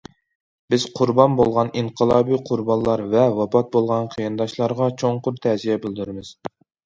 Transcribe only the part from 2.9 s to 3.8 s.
ۋە ۋاپات